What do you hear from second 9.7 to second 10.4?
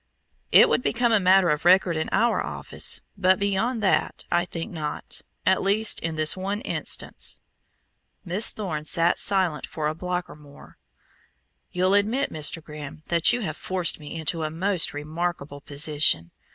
a block or